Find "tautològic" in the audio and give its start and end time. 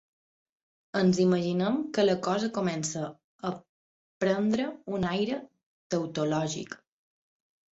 5.97-6.75